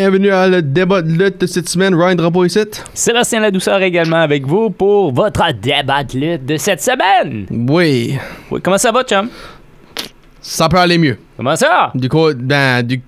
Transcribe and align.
Bienvenue 0.00 0.30
à 0.30 0.48
le 0.48 0.62
débat 0.62 1.02
de 1.02 1.10
lutte 1.10 1.42
de 1.42 1.46
cette 1.46 1.68
semaine. 1.68 1.94
Ryan 1.94 2.14
Drapeau 2.14 2.46
ici. 2.46 2.60
Sébastien 2.94 3.40
Ladouceur 3.40 3.82
également 3.82 4.16
avec 4.16 4.46
vous 4.46 4.70
pour 4.70 5.12
votre 5.12 5.42
débat 5.52 6.04
de 6.04 6.18
lutte 6.18 6.46
de 6.46 6.56
cette 6.56 6.80
semaine. 6.80 7.44
Oui, 7.50 8.16
Oui, 8.50 8.60
comment 8.62 8.78
ça 8.78 8.92
va, 8.92 9.02
chum? 9.04 9.28
ça 10.40 10.70
peut 10.70 10.78
aller 10.78 10.96
mieux. 10.96 11.18
Comment 11.36 11.54
ça? 11.54 11.90
Du 11.94 12.08
coup, 12.08 12.32
ben, 12.34 12.82
du, 12.82 13.02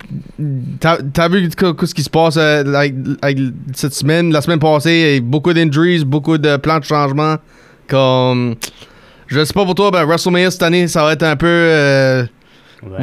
t'as, 0.80 0.98
t'as 1.14 1.28
vu 1.30 1.48
ce 1.82 1.94
qui 1.94 2.02
se 2.02 2.10
passe 2.10 2.36
euh, 2.36 2.62
avec, 2.74 2.92
avec 3.22 3.38
cette 3.74 3.94
semaine, 3.94 4.30
la 4.30 4.42
semaine 4.42 4.58
passée, 4.58 4.92
il 4.92 5.00
y 5.00 5.04
a 5.04 5.16
eu 5.16 5.20
beaucoup 5.22 5.54
d'injuries, 5.54 6.04
beaucoup 6.04 6.36
de 6.36 6.58
plans 6.58 6.78
de 6.78 6.84
changement. 6.84 7.36
Comme, 7.88 8.54
je 9.28 9.42
sais 9.42 9.54
pas 9.54 9.64
pour 9.64 9.74
toi, 9.74 9.90
ben, 9.90 10.04
WrestleMania 10.04 10.50
cette 10.50 10.62
année, 10.62 10.86
ça 10.88 11.04
va 11.04 11.14
être 11.14 11.22
un 11.22 11.36
peu. 11.36 11.46
euh, 11.48 12.24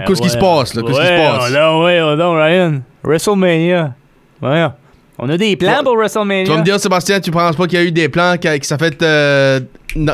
Qu'est-ce 0.05 0.21
qui 0.21 0.29
se 0.29 0.37
passe, 0.37 0.75
là? 0.75 0.83
Qu'est-ce 0.83 0.99
qui 0.99 1.07
se 1.07 1.11
passe? 1.39 1.51
Non, 1.53 1.83
ouais, 1.85 1.99
oh 2.03 2.15
non, 2.15 2.35
Ryan. 2.35 2.81
WrestleMania. 3.09 3.93
Ouais. 4.41 4.67
On 5.21 5.27
a 5.29 5.35
des 5.37 5.57
plans 5.57 5.83
pour 5.83 5.97
WrestleMania. 5.97 6.45
Tu 6.45 6.51
vas 6.51 6.57
me 6.59 6.63
dire, 6.63 6.79
Sébastien, 6.79 7.19
tu 7.19 7.29
penses 7.29 7.55
pas 7.55 7.67
qu'il 7.67 7.77
y 7.77 7.81
a 7.81 7.85
eu 7.85 7.91
des 7.91 8.07
plans 8.07 8.35
qui, 8.37 8.47
qui 8.59 8.65
ça 8.67 8.77
fait 8.77 9.01
euh, 9.03 9.59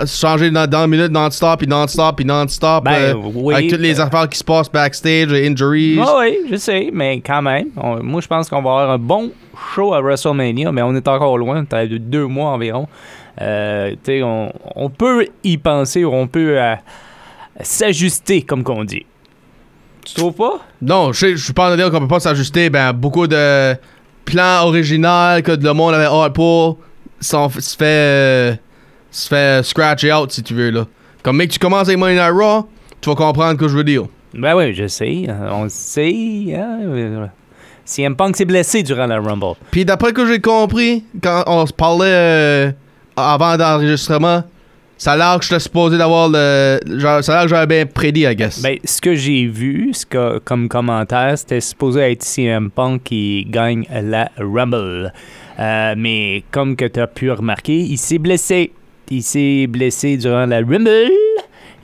changer 0.08 0.50
dans, 0.50 0.66
dans 0.68 0.88
minute 0.88 1.12
non-stop, 1.12 1.60
puis 1.60 1.68
non-stop, 1.68 2.16
puis 2.16 2.26
non-stop, 2.26 2.84
Ben, 2.86 2.94
euh, 2.94 3.14
oui. 3.36 3.54
avec 3.54 3.70
toutes 3.70 3.82
les 3.82 4.00
affaires 4.00 4.28
qui 4.28 4.40
se 4.40 4.44
passent 4.44 4.72
backstage, 4.72 5.32
injuries. 5.32 6.00
Ah 6.02 6.16
oui, 6.22 6.38
je 6.50 6.56
sais, 6.56 6.90
mais 6.92 7.22
quand 7.22 7.44
même. 7.44 7.68
on- 7.78 8.02
moi, 8.02 8.20
je 8.22 8.28
pense 8.28 8.50
qu'on 8.50 8.64
va 8.64 8.72
avoir 8.72 8.90
un 8.92 8.98
bon 8.98 9.32
show 9.76 9.94
à 9.94 10.02
WrestleMania, 10.02 10.72
mais 10.72 10.82
on 10.82 10.96
est 10.96 11.08
encore 11.08 11.38
loin. 11.38 11.64
T'as 11.66 11.86
de 11.86 11.98
deux 12.00 12.26
mois 12.26 12.50
environ. 12.50 12.88
Euh, 13.42 13.94
on, 14.24 14.50
on 14.76 14.90
peut 14.90 15.28
y 15.44 15.58
penser, 15.58 16.04
on 16.04 16.26
peut 16.26 16.56
euh, 16.60 16.74
s'ajuster, 17.62 18.42
comme 18.42 18.64
qu'on 18.64 18.84
dit. 18.84 19.06
Tu 20.06 20.14
trouves 20.16 20.34
pas? 20.34 20.60
Non, 20.82 21.12
je 21.12 21.20
sais- 21.20 21.36
je 21.36 21.44
suis 21.44 21.54
pas 21.54 21.64
en 21.64 21.68
train 21.68 21.78
de 21.78 21.82
dire 21.82 21.92
qu'on 21.92 22.00
peut 22.00 22.08
pas 22.08 22.20
s'ajuster. 22.20 22.70
Ben, 22.70 22.94
beaucoup 22.94 23.28
de 23.28 23.76
plans 24.24 24.64
originaux 24.66 25.42
que 25.44 25.52
le 25.52 25.74
monde 25.74 25.94
avait 25.94 26.06
hâte 26.06 26.34
pour 26.34 26.78
se 27.20 27.76
fait, 27.78 27.86
euh, 27.86 28.56
se 29.12 29.28
fait 29.28 29.64
scratcher 29.66 30.14
out, 30.14 30.32
si 30.32 30.44
tu 30.44 30.54
veux, 30.54 30.70
là. 30.70 30.86
Comme, 31.24 31.38
mec, 31.38 31.50
tu 31.50 31.60
commences 31.60 31.88
avec 31.88 31.98
Money 31.98 32.14
Night 32.16 32.32
Raw, 32.34 32.68
tu 33.02 33.10
vas 33.10 33.16
comprendre 33.16 33.54
ce 33.54 33.58
que 33.58 33.68
je 33.68 33.76
veux 33.78 33.84
dire. 33.84 34.04
Ben 34.34 34.56
oui, 34.56 34.74
je 34.74 34.88
sais. 34.88 35.26
euh, 35.28 35.50
On 35.52 35.68
sait. 35.70 36.14
Hein? 36.56 37.30
CM 37.86 38.16
Punk 38.16 38.36
s'est 38.36 38.46
blessé 38.46 38.84
durant 38.84 39.06
la 39.06 39.20
Rumble. 39.20 39.54
Puis 39.72 39.86
d'après 39.86 40.12
que 40.12 40.26
j'ai 40.28 40.42
compris, 40.42 41.04
quand 41.24 41.44
on 41.48 41.66
se 41.66 41.74
parlait 41.74 42.06
euh, 42.10 42.72
avant 43.16 43.56
l'enregistrement, 43.56 44.44
ça 44.98 45.14
a 45.14 45.18
l'air 45.18 45.40
que 45.40 45.46
j'étais 45.46 45.60
supposé 45.60 45.98
d'avoir 45.98 46.30
le. 46.30 46.80
Genre, 46.88 47.24
ça 47.24 47.34
a 47.34 47.36
l'air 47.36 47.44
que 47.44 47.50
j'avais 47.50 47.84
bien 47.84 47.86
prédit, 47.86 48.22
I 48.22 48.36
guess. 48.36 48.62
Ben, 48.62 48.78
ce 48.84 49.02
que 49.02 49.16
j'ai 49.16 49.46
vu 49.46 49.94
ce 49.94 50.06
que, 50.06 50.40
comme 50.40 50.70
commentaire, 50.70 51.38
c'était 51.38 51.62
supposé 51.62 52.12
être 52.12 52.24
CM 52.24 52.70
Punk 52.72 53.04
qui 53.04 53.46
gagne 53.50 53.86
la 53.92 54.30
Rumble. 54.38 55.12
Euh, 55.60 55.96
mais 55.98 56.44
comme 56.52 56.76
que 56.76 56.86
tu 56.86 57.00
as 57.00 57.08
pu 57.08 57.32
remarquer, 57.32 57.78
il 57.78 57.98
s'est 57.98 58.20
blessé. 58.20 58.72
Il 59.10 59.22
s'est 59.22 59.68
blessé 59.68 60.18
durant 60.18 60.46
la 60.46 60.58
Rumble. 60.58 61.12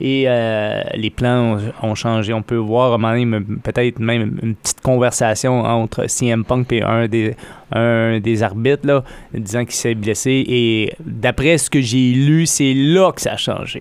Et 0.00 0.24
euh, 0.26 0.82
les 0.94 1.10
plans 1.10 1.56
ont, 1.82 1.90
ont 1.90 1.94
changé. 1.94 2.32
On 2.32 2.42
peut 2.42 2.56
voir 2.56 2.92
à 2.92 2.94
un 2.94 2.98
moment 2.98 3.10
donné, 3.12 3.24
même- 3.24 3.58
peut-être 3.62 3.98
même 3.98 4.38
une 4.42 4.54
petite 4.54 4.80
conversation 4.80 5.60
entre 5.62 6.08
CM 6.08 6.44
Punk 6.44 6.72
et 6.72 6.82
un 6.82 7.06
des, 7.08 7.34
un 7.72 8.18
des 8.20 8.42
arbitres, 8.42 8.86
là, 8.86 9.04
disant 9.32 9.64
qu'il 9.64 9.74
s'est 9.74 9.94
blessé. 9.94 10.44
Et 10.48 10.92
d'après 11.04 11.58
ce 11.58 11.70
que 11.70 11.80
j'ai 11.80 12.12
lu, 12.12 12.46
c'est 12.46 12.74
là 12.74 13.12
que 13.12 13.20
ça 13.20 13.32
a 13.32 13.36
changé. 13.36 13.80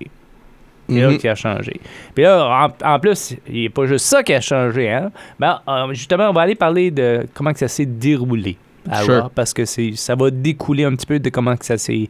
C'est 0.89 0.99
là 0.99 1.09
Mhm. 1.11 1.17
qui 1.19 1.27
a 1.29 1.35
changé. 1.35 1.79
Puis 2.13 2.23
là, 2.23 2.67
en, 2.83 2.93
en 2.95 2.99
plus, 2.99 3.35
il 3.49 3.63
n'est 3.63 3.69
pas 3.69 3.85
juste 3.85 4.05
ça 4.05 4.23
qui 4.23 4.33
a 4.33 4.41
changé. 4.41 4.89
Hein? 4.91 5.11
Ben, 5.39 5.59
euh, 5.67 5.93
justement, 5.93 6.29
on 6.29 6.33
va 6.33 6.41
aller 6.41 6.55
parler 6.55 6.91
de 6.91 7.25
comment 7.33 7.53
que 7.53 7.59
ça 7.59 7.67
s'est 7.69 7.85
déroulé. 7.85 8.57
à 8.89 9.03
Sure. 9.03 9.23
Raw, 9.25 9.29
parce 9.33 9.53
que 9.53 9.63
ça 9.63 10.15
va 10.15 10.31
découler 10.31 10.83
un 10.85 10.95
petit 10.95 11.05
peu 11.05 11.19
de 11.19 11.29
comment 11.29 11.55
que 11.55 11.63
ça 11.65 11.77
s'est 11.77 12.09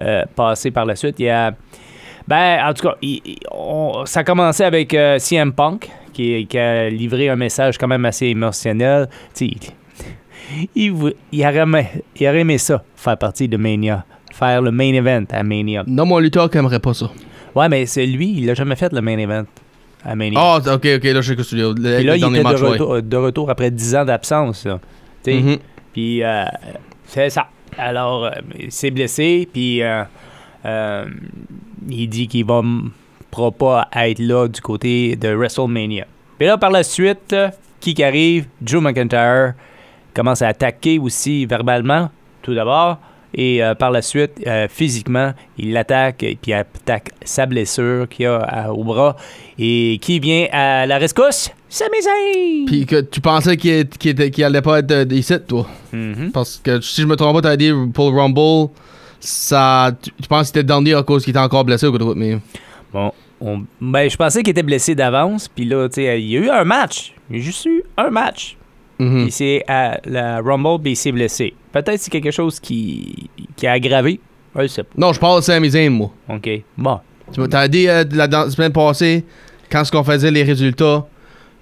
euh, 0.00 0.22
passé 0.36 0.70
par 0.70 0.86
la 0.86 0.94
suite. 0.96 1.16
Il 1.18 1.24
y 1.26 1.28
a, 1.28 1.52
ben, 2.28 2.64
en 2.68 2.72
tout 2.74 2.86
cas, 2.88 2.96
il- 3.02 3.20
il- 3.24 3.38
on- 3.50 4.04
ça 4.06 4.20
a 4.20 4.24
commencé 4.24 4.62
avec 4.64 4.94
euh, 4.94 5.18
CM 5.18 5.52
Punk, 5.52 5.90
qui, 6.12 6.46
qui 6.46 6.58
a 6.58 6.88
livré 6.90 7.28
un 7.28 7.36
message 7.36 7.78
quand 7.78 7.88
même 7.88 8.04
assez 8.04 8.26
émotionnel. 8.26 9.08
Il, 9.40 10.92
il, 11.32 11.42
aurait 11.46 11.56
aimé, 11.56 11.86
il 12.18 12.26
aurait 12.28 12.40
aimé 12.40 12.58
ça, 12.58 12.82
faire 12.96 13.16
partie 13.16 13.48
de 13.48 13.56
Mania, 13.56 14.04
faire 14.32 14.60
le 14.60 14.70
main 14.70 14.92
event 14.92 15.24
à 15.30 15.42
Mania. 15.42 15.84
Non, 15.86 16.04
mon 16.04 16.18
lutteur 16.18 16.50
qui 16.50 16.58
aimerait 16.58 16.80
pas 16.80 16.94
ça. 16.94 17.10
Ouais, 17.54 17.68
mais 17.68 17.86
c'est 17.86 18.06
lui, 18.06 18.34
il 18.38 18.46
l'a 18.46 18.54
jamais 18.54 18.76
fait 18.76 18.92
le 18.92 19.00
main 19.00 19.16
event 19.18 19.44
à 20.04 20.14
Mania. 20.14 20.38
Ah, 20.40 20.56
ok, 20.58 20.86
ok, 20.96 21.04
là, 21.04 21.20
je 21.20 21.22
sais 21.22 21.36
que 21.36 21.42
dis. 21.42 21.56
Le, 21.56 21.74
Puis 21.74 22.04
là, 22.06 22.16
il 22.16 22.24
était 22.24 22.42
match, 22.42 22.58
de 22.58 22.64
ouais. 22.64 22.70
retour, 22.70 23.02
de 23.02 23.16
retour 23.16 23.50
après 23.50 23.70
10 23.70 23.94
ans 23.96 24.04
d'absence. 24.04 24.66
Mhm. 25.26 25.58
Puis 25.92 26.22
euh, 26.22 26.44
c'est 27.06 27.30
ça. 27.30 27.46
Alors, 27.78 28.24
euh, 28.26 28.30
il 28.58 28.72
s'est 28.72 28.90
blessé, 28.90 29.48
puis 29.50 29.80
euh, 29.82 30.04
il 31.88 32.08
dit 32.08 32.28
qu'il 32.28 32.44
va 32.44 32.62
pas 33.58 33.88
être 33.96 34.18
là 34.18 34.48
du 34.48 34.60
côté 34.60 35.16
de 35.16 35.28
WrestleMania. 35.34 36.06
Puis 36.38 36.46
là, 36.46 36.58
par 36.58 36.70
la 36.70 36.82
suite, 36.82 37.34
qui 37.80 37.94
qui 37.94 38.02
arrive? 38.04 38.46
Drew 38.60 38.80
McIntyre 38.80 39.54
commence 40.14 40.42
à 40.42 40.48
attaquer 40.48 40.98
aussi 40.98 41.46
verbalement, 41.46 42.10
tout 42.42 42.54
d'abord. 42.54 42.98
Et 43.34 43.64
euh, 43.64 43.74
par 43.74 43.90
la 43.90 44.02
suite, 44.02 44.32
euh, 44.46 44.66
physiquement, 44.68 45.32
il 45.56 45.72
l'attaque 45.72 46.22
et 46.22 46.36
puis 46.40 46.52
attaque 46.52 47.12
sa 47.24 47.46
blessure 47.46 48.06
qu'il 48.06 48.26
a 48.26 48.36
à- 48.40 48.70
au 48.72 48.84
bras. 48.84 49.16
Et 49.58 49.98
qui 50.02 50.20
vient 50.20 50.46
à 50.52 50.84
la 50.86 50.98
rescousse? 50.98 51.50
Sami! 51.70 51.96
Puis 52.66 52.84
que 52.84 53.00
tu 53.00 53.22
pensais 53.22 53.56
qu'il 53.56 53.70
était- 53.72 54.30
qu'il 54.30 54.44
allait 54.44 54.60
pas 54.60 54.80
être 54.80 54.90
euh, 54.90 55.06
ici, 55.10 55.32
toi? 55.48 55.66
Mhm. 55.94 56.30
Parce 56.32 56.60
que 56.62 56.82
si 56.82 57.00
je 57.00 57.06
me 57.06 57.16
trompe 57.16 57.36
pas, 57.36 57.40
t'as 57.48 57.56
dit 57.56 57.72
pour 57.94 58.10
le 58.10 58.18
Rumble, 58.20 58.70
ça. 59.26 59.92
Tu, 60.02 60.10
tu 60.20 60.28
penses 60.28 60.50
qu'il 60.50 60.60
était 60.60 60.66
dernier 60.66 60.94
à 60.94 61.02
cause 61.02 61.24
qu'il 61.24 61.30
était 61.30 61.38
encore 61.38 61.64
blessé 61.64 61.86
ou 61.86 61.90
quoi 61.90 61.98
d'autre, 61.98 62.18
mais. 62.18 62.38
Bon, 62.92 63.12
on- 63.40 63.62
ben, 63.80 64.08
je 64.10 64.16
pensais 64.16 64.42
qu'il 64.42 64.50
était 64.50 64.62
blessé 64.62 64.94
d'avance. 64.94 65.48
Puis 65.48 65.64
là, 65.64 65.88
tu 65.88 65.94
sais, 66.02 66.20
il 66.20 66.28
y 66.30 66.36
a 66.36 66.40
eu 66.40 66.48
un 66.50 66.64
match. 66.64 67.14
Il 67.30 67.36
y 67.36 67.40
a 67.40 67.42
juste 67.42 67.64
eu 67.66 67.82
un 67.96 68.10
match. 68.10 68.56
Puis 68.98 69.32
c'est 69.32 69.64
à 69.66 69.98
la 70.04 70.40
Rumble, 70.40 70.80
puis 70.80 70.92
il 70.92 70.96
s'est 70.96 71.10
blessé. 71.10 71.54
Peut-être 71.72 71.92
que 71.96 71.96
c'est 71.96 72.10
quelque 72.10 72.30
chose 72.30 72.60
qui, 72.60 73.28
qui 73.56 73.66
a 73.66 73.72
aggravé. 73.72 74.20
Je 74.56 74.66
sais 74.68 74.84
pas. 74.84 74.90
Non, 74.96 75.12
je 75.12 75.18
parle 75.18 75.40
de 75.40 75.44
Sami 75.44 75.70
Zayn, 75.70 75.90
moi. 75.90 76.12
OK. 76.28 76.48
Bon. 76.78 77.00
Tu 77.32 77.40
m'as- 77.40 77.66
dit 77.68 77.88
euh, 77.88 78.04
la, 78.12 78.28
la 78.28 78.48
semaine 78.50 78.70
passée, 78.72 79.24
quand 79.70 79.82
ce 79.84 79.90
qu'on 79.90 80.04
faisait 80.04 80.30
les 80.30 80.44
résultats, 80.44 81.04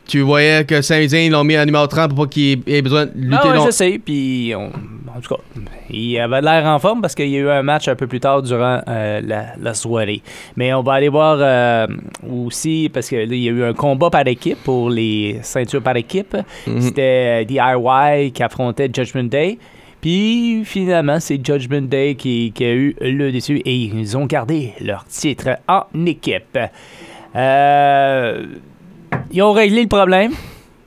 tu 0.06 0.20
voyais 0.20 0.64
que 0.64 0.80
Zayn 0.82 1.02
ils 1.26 1.30
l'ont 1.30 1.44
mis 1.44 1.56
à 1.56 1.64
numéro 1.64 1.86
30 1.86 2.14
pour 2.14 2.24
pas 2.26 2.30
qu'il 2.30 2.62
ait 2.66 2.82
besoin 2.82 3.06
de 3.06 3.12
lutter. 3.14 3.36
Ah 3.42 3.48
ouais, 3.48 3.56
non? 3.56 3.66
je 3.66 3.70
sais. 3.70 4.00
Puis, 4.04 4.52
on- 4.56 4.70
en 5.16 5.20
tout 5.20 5.34
cas, 5.34 5.40
il 5.90 6.18
avait 6.20 6.40
l'air 6.40 6.64
en 6.66 6.78
forme 6.78 7.00
parce 7.02 7.14
qu'il 7.16 7.28
y 7.28 7.36
a 7.36 7.40
eu 7.40 7.48
un 7.50 7.62
match 7.62 7.88
un 7.88 7.96
peu 7.96 8.06
plus 8.06 8.20
tard 8.20 8.42
durant 8.42 8.80
euh, 8.88 9.20
la, 9.24 9.46
la 9.60 9.74
soirée. 9.74 10.22
Mais 10.56 10.72
on 10.72 10.82
va 10.82 10.94
aller 10.94 11.08
voir 11.08 11.36
euh, 11.40 11.86
aussi, 12.28 12.88
parce 12.92 13.08
qu'il 13.08 13.34
y 13.34 13.48
a 13.48 13.50
eu 13.52 13.64
un 13.64 13.72
combat 13.74 14.08
par 14.08 14.26
équipe 14.26 14.58
pour 14.64 14.88
les 14.88 15.40
ceintures 15.42 15.82
par 15.82 15.96
équipe. 15.96 16.36
Mhm. 16.66 16.80
C'était 16.80 17.42
euh, 17.42 17.44
DIY 17.44 18.30
qui 18.32 18.42
affrontait 18.42 18.88
Judgment 18.92 19.24
Day. 19.24 19.58
Puis 20.00 20.62
finalement, 20.64 21.18
c'est 21.20 21.44
Judgment 21.44 21.82
Day 21.82 22.14
qui, 22.14 22.52
qui 22.54 22.64
a 22.64 22.72
eu 22.72 22.94
le 23.00 23.32
dessus 23.32 23.58
et 23.64 23.74
ils 23.74 24.16
ont 24.16 24.26
gardé 24.26 24.72
leur 24.80 25.04
titre 25.04 25.58
en 25.68 25.82
équipe. 26.06 26.56
Euh, 27.36 28.46
ils 29.30 29.42
ont 29.42 29.52
réglé 29.52 29.82
le 29.82 29.88
problème. 29.88 30.32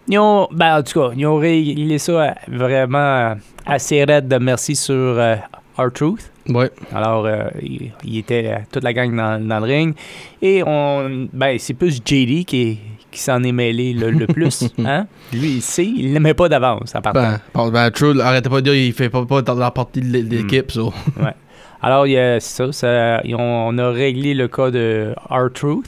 Ils 0.08 0.20
ont, 0.20 0.48
ben, 0.52 0.80
en 0.80 0.84
tout 0.84 1.00
cas, 1.00 1.12
ils 1.16 1.26
ont 1.26 1.38
réglé 1.38 1.98
ça 1.98 2.12
euh, 2.12 2.32
vraiment 2.48 2.98
euh, 2.98 3.36
assez 3.66 4.04
raide 4.04 4.28
de 4.28 4.38
merci 4.38 4.76
sur 4.76 4.94
euh, 4.94 5.36
R-Truth. 5.78 6.30
Ouais. 6.50 6.70
Alors, 6.94 7.26
euh, 7.26 7.46
il, 7.62 7.92
il 8.04 8.18
était 8.18 8.46
euh, 8.48 8.58
toute 8.72 8.84
la 8.84 8.92
gang 8.92 9.16
dans, 9.16 9.42
dans 9.48 9.60
le 9.60 9.66
ring. 9.66 9.96
Et 10.42 10.62
on, 10.66 11.28
ben, 11.32 11.58
c'est 11.58 11.74
plus 11.74 11.96
JD 12.06 12.44
qui, 12.46 12.80
qui 13.12 13.20
s'en 13.20 13.42
est 13.44 13.54
mêlé 13.54 13.94
le, 13.94 14.12
le 14.12 14.28
plus. 14.28 14.66
hein? 14.86 15.08
Lui, 15.32 15.52
il 15.56 15.62
sait, 15.62 15.86
il 15.86 16.12
l'aimait 16.14 16.34
pas 16.34 16.50
d'avance, 16.50 16.94
à 16.96 17.00
part 17.02 17.14
Ben, 17.14 17.40
ben, 17.72 17.92
True, 17.92 18.20
arrêtez 18.20 18.50
pas 18.50 18.58
de 18.60 18.72
dire 18.72 18.74
qu'il 18.74 18.92
fait 18.94 19.10
pas, 19.10 19.26
pas 19.26 19.42
dans 19.42 19.56
la 19.56 19.72
partie 19.72 20.02
de 20.02 20.22
de 20.22 20.36
l'équipe, 20.36 20.70
ça. 20.70 20.82
Ouais. 21.22 21.34
Alors, 21.82 22.08
il 22.08 22.18
a 22.18 22.40
ça, 22.42 22.72
ça 22.74 23.22
ont- 23.26 23.38
on 23.70 23.78
a 23.78 23.90
réglé 23.90 24.34
le 24.34 24.50
cas 24.50 24.70
de 24.70 25.14
R-Truth. 25.30 25.88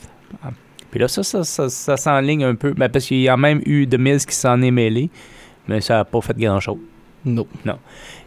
Puis 0.96 1.02
là, 1.02 1.10
ça, 1.10 1.24
ça, 1.24 1.44
ça, 1.44 1.68
ça 1.68 1.98
s'enligne 1.98 2.46
un 2.46 2.56
peu. 2.56 2.72
Ben, 2.72 2.88
parce 2.88 3.08
qu'il 3.08 3.20
y 3.20 3.28
a 3.28 3.36
même 3.36 3.62
eu 3.66 3.86
The 3.86 4.00
Miz 4.00 4.26
qui 4.26 4.34
s'en 4.34 4.62
est 4.62 4.72
mêlé, 4.72 5.10
mais 5.68 5.82
ça 5.82 5.96
n'a 5.96 6.06
pas 6.06 6.22
fait 6.22 6.38
grand-chose. 6.38 6.78
Non. 7.26 7.46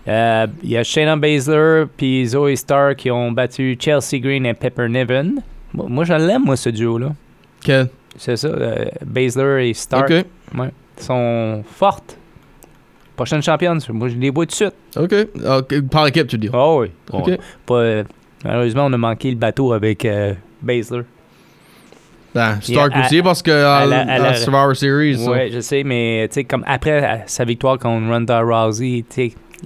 Euh, 0.07 0.47
Il 0.63 0.69
y 0.73 0.77
a 0.77 0.85
Shayna 0.85 1.17
Baszler 1.17 1.85
puis 1.97 2.27
Zoe 2.27 2.55
Starr 2.57 2.95
qui 2.95 3.11
ont 3.11 3.33
battu 3.33 3.75
Chelsea 3.81 4.19
Green 4.21 4.45
et 4.45 4.53
Pepper 4.53 4.87
Niven. 4.87 5.41
Moi, 5.73 5.87
moi, 5.89 6.05
je 6.05 6.13
l'aime, 6.13 6.45
moi, 6.45 6.57
ce 6.59 6.69
duo-là. 6.69 7.15
Quel? 7.63 7.89
C'est 8.19 8.37
ça, 8.37 8.49
euh, 8.49 8.85
Baszler 9.03 9.71
et 9.71 9.73
Starr 9.73 10.03
Ok. 10.03 10.27
sont 10.99 11.65
fortes. 11.75 12.19
Prochaine 13.17 13.41
championne, 13.43 13.81
moi, 13.95 14.09
je 14.11 14.17
les 14.17 14.29
vois 14.29 14.45
tout 14.45 14.51
de 14.51 14.55
suite. 14.57 14.75
Ok. 14.95 15.15
Ok, 15.43 15.89
Par 15.89 16.07
équipe, 16.09 16.27
tu 16.27 16.37
dis. 16.37 16.51
Oh 16.53 16.81
oui. 16.83 16.91
Ok. 17.15 17.31
Pas, 17.65 17.75
euh, 17.77 18.05
malheureusement, 18.45 18.85
on 18.85 18.93
a 18.93 18.99
manqué 18.99 19.31
le 19.31 19.37
bateau 19.39 19.73
avec 19.73 20.05
euh, 20.05 20.35
Baszler. 20.61 21.05
Ben, 22.35 22.61
Stark 22.61 22.93
Yeah, 22.95 23.05
aussi, 23.07 23.23
parce 23.23 23.43
que 23.43 23.51
à, 23.51 23.79
a- 23.79 23.83
à 23.83 24.19
la 24.19 24.29
a- 24.31 24.35
Survivor 24.35 24.77
Series. 24.77 25.27
Ouais, 25.27 25.51
je 25.53 25.61
sais, 25.61 25.83
mais 25.83 26.29
comme 26.49 26.63
après 26.67 27.03
euh, 27.03 27.17
sa 27.27 27.45
victoire 27.45 27.79
contre 27.79 28.07
Ronda 28.07 28.41
Rousey, 28.43 29.05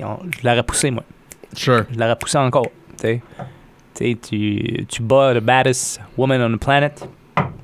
ont- 0.05 0.19
je 0.31 0.47
l'aurais 0.49 0.63
poussé, 0.63 0.91
moi. 0.91 1.03
Sure. 1.55 1.85
Je 1.93 1.99
l'aurais 1.99 2.17
poussé 2.17 2.39
encore. 2.39 2.67
Tu 3.01 3.09
sais, 3.09 3.21
Tu 3.95 4.05
sais, 4.13 4.19
tu, 4.29 4.87
tu 4.87 5.03
bats 5.03 5.35
the 5.35 5.41
baddest 5.43 6.01
woman 6.17 6.41
on 6.41 6.57
the 6.57 6.61
planet. 6.61 7.07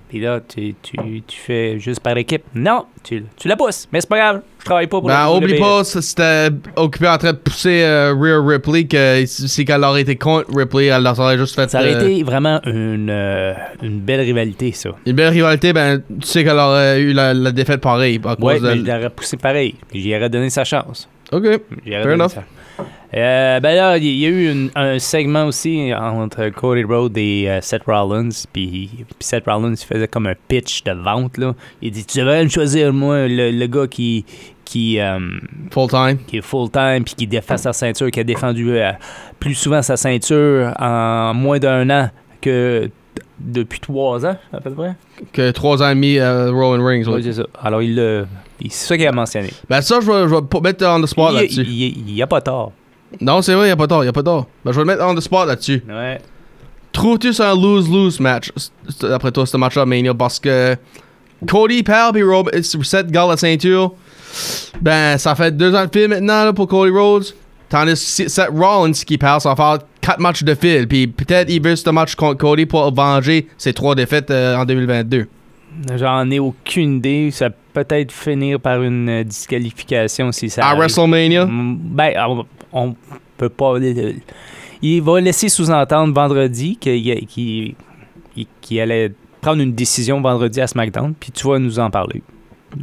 Puis 0.09 0.21
là, 0.21 0.41
tu, 0.41 0.75
tu, 0.83 0.97
tu 1.27 1.37
fais 1.39 1.79
juste 1.79 2.01
par 2.01 2.17
équipe. 2.17 2.43
Non, 2.55 2.87
tu, 3.05 3.25
tu 3.37 3.47
la 3.47 3.57
pousses. 3.57 3.87
Mais 3.93 4.01
c'est 4.01 4.09
pas 4.09 4.17
grave, 4.17 4.41
je 4.61 4.65
travaille 4.65 4.87
pas 4.87 5.01
pour 5.01 5.09
Ben, 5.09 5.15
la 5.15 5.31
oublie 5.33 5.59
pas, 5.59 5.85
c'était 5.85 6.49
occupé 6.77 7.09
en 7.09 7.19
train 7.19 7.33
de 7.33 7.37
pousser 7.39 7.83
euh, 7.83 8.15
Rhea 8.19 8.41
Ripley, 8.43 8.85
que 8.87 9.25
si 9.27 9.65
qu'elle 9.67 9.85
aurait 9.85 10.01
été 10.01 10.17
contre 10.17 10.49
Ripley, 10.57 10.87
elle 10.87 11.07
aurait 11.07 11.37
juste 11.37 11.55
fait 11.55 11.69
Ça 11.69 11.81
aurait 11.81 11.95
euh, 11.95 12.01
été 12.09 12.23
vraiment 12.23 12.59
une, 12.65 13.11
euh, 13.11 13.53
une 13.83 14.01
belle 14.01 14.21
rivalité, 14.21 14.73
ça. 14.73 14.91
une 15.05 15.13
belle 15.13 15.33
rivalité. 15.35 15.75
Ben, 15.75 16.03
tu 16.21 16.27
sais 16.27 16.43
qu'elle 16.43 16.57
aurait 16.59 17.01
eu 17.01 17.13
la, 17.13 17.35
la 17.35 17.53
défaite 17.53 17.83
pareil. 17.83 18.19
Ouais, 18.25 18.35
cause 18.37 18.63
de... 18.63 18.69
mais 18.69 18.77
je 18.79 18.85
l'aurais 18.85 19.11
poussé 19.11 19.37
pareil. 19.37 19.75
J'y 19.93 20.17
aurais 20.17 20.31
donné 20.31 20.49
sa 20.49 20.65
chance. 20.65 21.07
Ok. 21.33 21.43
J'y 21.85 21.93
aurais 21.93 22.03
Fair 22.03 22.03
donné 22.05 22.15
enough. 22.15 22.31
sa- 22.33 22.45
Euh, 23.15 23.59
ben 23.61 23.75
là, 23.75 23.97
il 23.97 24.05
y, 24.05 24.27
a 24.27 24.29
eu 24.29 24.51
une- 24.53 24.71
un 24.75 24.99
segment 24.99 25.47
aussi 25.47 25.93
entre 25.99 26.51
Cody 26.51 26.85
Rhodes 26.85 27.17
et 27.17 27.49
euh, 27.49 27.61
Seth 27.63 27.85
Rollins. 27.87 28.29
Puis 28.53 28.91
Seth 29.19 29.45
Rollins 29.47 29.77
faisait 29.77 30.09
comme 30.09 30.27
un 30.27 30.35
pitch 30.49 30.85
de 30.85 30.93
vente. 30.93 31.39
Là. 31.39 31.55
Il 31.81 31.91
dit 31.91 32.05
Tu 32.05 32.19
devrais 32.19 32.45
me 32.45 32.51
choisir, 32.51 32.93
moi, 32.93 33.27
le, 33.27 33.51
le 33.51 33.67
gars 33.67 33.87
qui, 33.87 34.27
qui, 34.67 35.01
euh, 35.01 35.19
Full 35.71 35.89
time. 35.89 36.19
qui 36.27 36.37
est 36.39 36.43
full-time 36.43 37.03
puis 37.05 37.15
qui 37.15 37.27
défend 37.27 37.57
sa 37.57 37.73
ceinture, 37.73 38.11
qui 38.11 38.21
a 38.21 38.25
défendu 38.25 38.75
plus 39.41 39.55
souvent 39.55 39.81
sa 39.81 39.97
ceinture 39.97 40.75
en 40.79 41.33
moins 41.33 41.59
d'un 41.59 41.89
an 41.89 42.11
que 42.43 42.91
depuis 43.41 43.81
trois 43.81 44.27
ans, 44.27 44.37
à 44.53 44.61
peu 44.61 44.71
près. 44.73 44.95
Que 45.33 45.51
trois 45.53 45.83
ans 45.83 45.89
et 45.91 45.95
demi 45.95 46.19
euh, 46.19 46.51
Rowan 46.51 46.81
ouais. 46.83 47.03
Oui, 47.07 47.23
c'est 47.23 47.33
ça. 47.33 47.45
Alors, 47.63 47.81
il 47.81 48.27
C'est 48.69 48.89
ça 48.89 48.97
qu'il 48.99 49.07
a 49.07 49.13
mentionné. 49.13 49.49
Ben, 49.69 49.81
ça, 49.81 50.01
je 50.03 50.07
vais, 50.07 50.29
je 50.29 50.35
vais 50.35 50.61
mettre 50.61 50.85
on 50.87 51.01
the 51.01 51.07
spot 51.07 51.33
là-dessus. 51.33 51.63
il, 51.63 52.11
il 52.11 52.23
a 52.23 52.27
pas 52.27 52.41
tort. 52.43 52.73
Non, 53.21 53.43
c'est 53.43 53.55
vrai, 53.55 53.69
y 53.69 53.71
a 53.71 53.77
pas 53.77 53.87
tort, 53.87 54.05
y 54.05 54.09
a 54.09 54.13
pas 54.13 54.23
tort. 54.23 54.47
Ben, 54.65 54.73
je 54.73 54.77
vais 54.77 54.83
le 54.83 54.87
mettre 54.87 55.05
on 55.05 55.15
the 55.15 55.21
spot 55.21 55.47
là-dessus. 55.49 55.83
Ouais. 55.89 56.19
Trouves-tu 56.93 57.33
c'est 57.33 57.45
un 57.45 57.55
lose-lose 57.55 58.19
match, 58.21 58.51
après 59.13 59.31
toi, 59.31 59.47
ce 59.47 59.57
match-là, 59.57 59.87
Mania? 59.87 60.15
Parce 60.15 60.39
que 60.41 60.77
Cody 61.47 61.83
perd, 61.83 62.15
puis 62.15 62.23
Rob, 62.23 62.51
Seth 62.63 63.11
garde 63.11 63.31
la 63.31 63.37
ceinture. 63.37 63.93
Ben, 64.81 65.17
ça 65.19 65.35
fait 65.35 65.57
deux 65.57 65.75
ans 65.75 65.85
de 65.85 65.91
fil 65.93 66.09
maintenant 66.09 66.45
là, 66.45 66.53
pour 66.53 66.67
Cody 66.67 66.91
Rhodes. 66.91 67.27
Tandis 67.69 67.93
que 67.93 68.29
Seth 68.29 68.49
Rollins 68.51 68.93
qui 68.93 69.19
perd, 69.19 69.41
ça 69.43 69.51
va 69.51 69.57
faire 69.57 69.79
quatre 70.01 70.21
matchs 70.21 70.43
de 70.43 70.55
fil. 70.55 70.89
Puis 70.89 71.07
peut-être 71.07 71.51
il 71.51 71.63
veut 71.63 71.77
ce 71.77 71.91
match 71.91 72.15
contre 72.15 72.39
Cody 72.39 72.67
pour 72.67 72.93
venger 72.95 73.47
ses 73.59 73.73
trois 73.75 73.95
défaites 73.95 74.31
euh, 74.31 74.57
en 74.57 74.65
2022. 74.65 75.27
J'en 75.97 76.31
ai 76.31 76.39
aucune 76.39 76.97
idée. 76.97 77.31
Ça 77.31 77.51
peut 77.51 77.57
peut-être 77.85 78.11
finir 78.11 78.59
par 78.59 78.83
une 78.83 79.09
euh, 79.09 79.25
disqualification 79.25 80.33
si 80.33 80.51
ça. 80.51 80.63
À 80.63 80.69
arrive. 80.69 80.81
WrestleMania? 80.81 81.45
Mm, 81.47 81.79
Ben, 81.81 82.13
on, 82.73 82.95
peut 83.37 83.49
pas. 83.49 83.75
Il 84.83 85.03
va 85.03 85.21
laisser 85.21 85.49
sous-entendre 85.49 86.13
vendredi 86.13 86.77
qu'il 86.77 87.75
allait 88.81 89.13
prendre 89.41 89.63
une 89.63 89.73
décision 89.73 90.21
vendredi 90.21 90.61
à 90.61 90.67
SmackDown, 90.67 91.15
puis 91.19 91.31
tu 91.31 91.49
vas 91.49 91.59
nous 91.59 91.79
en 91.79 91.91
parler. 91.91 92.23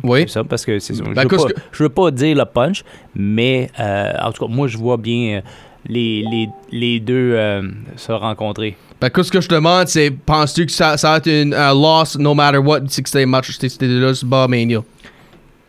Oui. 0.03 0.27
Ça, 0.27 0.43
parce 0.43 0.65
que 0.65 0.79
c'est. 0.79 0.95
Je, 0.95 1.03
Ben, 1.03 1.27
veux 1.27 1.37
pas, 1.37 1.47
je 1.71 1.83
veux 1.83 1.89
pas 1.89 2.11
dire 2.11 2.35
le 2.35 2.45
punch, 2.45 2.83
mais 3.13 3.69
euh, 3.79 4.13
en 4.21 4.31
tout 4.31 4.45
cas, 4.45 4.51
moi, 4.51 4.67
je 4.67 4.77
vois 4.77 4.97
bien 4.97 5.37
euh, 5.37 5.41
les, 5.87 6.25
les, 6.29 6.49
les 6.71 6.99
deux 6.99 7.33
euh, 7.35 7.61
se 7.95 8.11
rencontrer. 8.11 8.75
Ben, 8.99 9.09
qu'est-ce 9.09 9.31
que 9.31 9.41
je 9.41 9.47
te 9.47 9.55
demande, 9.55 9.87
c'est 9.87 10.09
penses-tu 10.09 10.65
que 10.65 10.71
ça, 10.71 10.97
ça 10.97 11.11
va 11.11 11.17
être 11.17 11.27
une 11.27 11.53
un 11.53 11.73
loss 11.73 12.17
no 12.17 12.33
matter 12.33 12.57
what, 12.57 12.81
si 12.87 13.03
c'était 13.05 13.25
match, 13.25 13.51
si 13.51 13.69
c'était 13.69 13.87
là, 13.87 14.11
pas 14.29 14.47
Mania? 14.47 14.81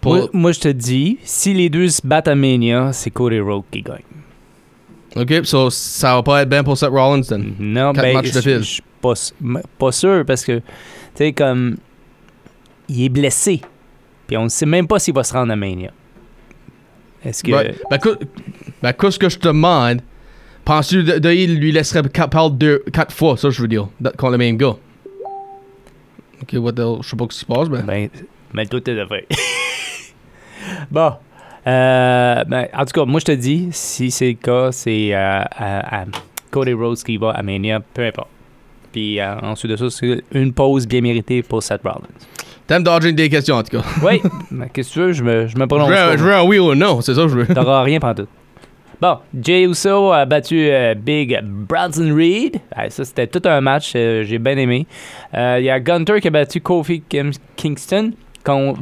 Moi, 0.06 0.28
moi, 0.32 0.52
je 0.52 0.60
te 0.60 0.68
dis, 0.68 1.18
si 1.22 1.52
les 1.54 1.68
deux 1.68 1.88
se 1.88 2.00
battent 2.06 2.28
à 2.28 2.34
Mania, 2.34 2.92
c'est 2.92 3.10
Cody 3.10 3.40
Rhodes 3.40 3.64
qui 3.70 3.82
gagne. 3.82 4.02
Ok, 5.16 5.32
so 5.44 5.70
ça 5.70 6.14
va 6.14 6.22
pas 6.22 6.42
être 6.42 6.48
bien 6.48 6.62
pour 6.62 6.76
Seth 6.76 6.90
Rollins, 6.90 7.22
then. 7.22 7.54
Non, 7.58 7.92
Quatre 7.92 8.02
ben, 8.04 8.14
matchs 8.14 8.32
de 8.32 8.40
je 8.40 8.40
fil. 8.40 8.58
je 8.58 8.62
suis 8.64 8.82
pas, 9.00 9.14
pas 9.78 9.92
sûr 9.92 10.24
parce 10.26 10.44
que, 10.44 10.58
tu 10.58 10.62
sais, 11.14 11.32
comme, 11.32 11.76
il 12.88 13.04
est 13.04 13.08
blessé. 13.08 13.60
Puis 14.26 14.36
on 14.36 14.44
ne 14.44 14.48
sait 14.48 14.66
même 14.66 14.86
pas 14.86 14.98
s'il 14.98 15.14
va 15.14 15.24
se 15.24 15.32
rendre 15.32 15.52
à 15.52 15.56
Mania. 15.56 15.90
Est-ce 17.24 17.42
que. 17.42 17.50
Ben, 17.50 17.74
ben, 17.90 17.98
qu'est- 17.98 18.26
ben, 18.82 18.92
qu'est-ce 18.92 19.18
que 19.18 19.28
je 19.30 19.38
te 19.38 19.48
demande, 19.48 20.00
penses-tu 20.64 21.02
de, 21.02 21.18
de- 21.18 21.32
il 21.32 21.58
lui 21.58 21.72
laisserait 21.72 22.02
parler 22.02 22.50
deux, 22.54 22.84
quatre 22.92 23.14
fois, 23.14 23.36
ça 23.38 23.48
je 23.50 23.62
veux 23.62 23.68
dire, 23.68 23.88
de- 24.00 24.10
contre 24.10 24.32
le 24.32 24.38
même 24.38 24.56
gars? 24.58 24.76
Ok, 26.42 26.52
what 26.60 26.72
the 26.72 26.80
hell, 26.80 26.98
je 27.00 27.08
sais 27.08 27.16
pas 27.16 27.24
ce 27.24 27.28
qui 27.34 27.38
se 27.38 27.44
passe, 27.46 27.68
ben. 27.70 27.82
Ben, 27.86 28.08
mais 28.52 28.66
tout 28.66 28.82
est 28.88 29.06
fait. 29.06 29.26
bon. 30.90 31.12
Euh, 31.66 32.44
ben, 32.44 32.68
en 32.72 32.84
tout 32.84 32.92
cas, 33.00 33.04
moi, 33.04 33.18
je 33.20 33.24
te 33.24 33.32
dis, 33.32 33.68
si 33.72 34.10
c'est 34.12 34.28
le 34.28 34.34
cas, 34.34 34.70
c'est 34.72 35.12
euh, 35.14 35.42
à- 35.42 36.00
à 36.02 36.04
Cody 36.50 36.72
Rhodes 36.72 36.98
qui 37.02 37.16
va 37.16 37.30
à 37.30 37.42
Mania, 37.42 37.80
peu 37.92 38.04
importe. 38.06 38.28
Puis 38.92 39.18
euh, 39.20 39.34
ensuite 39.42 39.72
de 39.72 39.76
ça, 39.76 39.90
c'est 39.90 40.22
une 40.32 40.52
pause 40.52 40.86
bien 40.86 41.00
méritée 41.00 41.42
pour 41.42 41.62
Seth 41.62 41.82
Rollins. 41.82 42.06
T'aimes 42.68 42.82
dodger 42.84 43.12
des 43.12 43.28
questions, 43.28 43.56
en 43.56 43.62
tout 43.64 43.76
cas. 43.78 43.84
Oui, 44.04 44.22
mais 44.50 44.68
qu'est-ce 44.72 44.90
que 44.90 44.94
tu 44.94 44.98
veux, 45.00 45.12
je 45.12 45.22
me, 45.24 45.46
je 45.48 45.56
me 45.56 45.62
Je 45.62 45.66
prononce. 45.66 45.88
veux, 45.88 45.94
pas, 45.94 46.12
un- 46.12 46.16
je 46.16 46.22
veux 46.24 46.34
un 46.34 46.42
oui 46.44 46.58
ou 46.60 46.70
un 46.70 46.76
non, 46.76 47.00
c'est 47.00 47.14
ça 47.14 47.22
que 47.22 47.28
je 47.28 47.36
veux. 47.38 47.46
T'auras 47.52 47.82
rien 47.84 47.98
pantoute. 47.98 48.28
Bon, 49.00 49.18
Jay 49.38 49.64
Uso 49.64 50.10
a 50.12 50.24
battu 50.24 50.68
euh, 50.70 50.94
Big 50.94 51.38
Bronson 51.42 52.14
Reed. 52.16 52.56
Ah, 52.74 52.88
ça, 52.88 53.04
c'était 53.04 53.26
tout 53.26 53.42
un 53.44 53.60
match. 53.60 53.92
euh, 53.94 54.24
J'ai 54.24 54.38
bien 54.38 54.56
aimé. 54.56 54.86
Il 55.34 55.64
y 55.64 55.68
a 55.70 55.78
Gunter 55.80 56.20
qui 56.20 56.28
a 56.28 56.30
battu 56.30 56.60
Kofi 56.62 57.02
Kim- 57.06 57.32
Kingston 57.56 58.12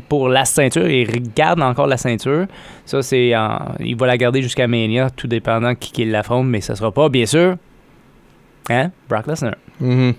pour 0.08 0.28
la 0.28 0.44
ceinture. 0.44 0.88
Il 0.88 1.10
regarde 1.10 1.60
encore 1.62 1.86
la 1.86 1.96
ceinture. 1.96 2.46
Ça, 2.84 3.02
c'est 3.02 3.34
en- 3.36 3.74
Il 3.80 3.96
va 3.96 4.06
la 4.06 4.16
garder 4.16 4.42
jusqu'à 4.42 4.66
Mania, 4.66 5.10
tout 5.10 5.26
dépendant 5.26 5.74
qui, 5.74 5.92
qui 5.92 6.04
l'affronte, 6.04 6.46
mais 6.46 6.60
ça 6.60 6.74
sera 6.76 6.90
pas, 6.92 7.08
bien 7.08 7.26
sûr. 7.26 7.56
Hein? 8.70 8.90
Brock 9.08 9.26
Lesnar. 9.26 9.54
Mhm. 9.80 10.14